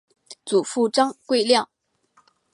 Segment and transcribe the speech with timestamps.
[0.43, 1.67] 祖父张贵谅。